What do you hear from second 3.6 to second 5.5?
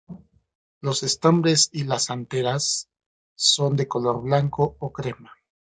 de color blanco o crema.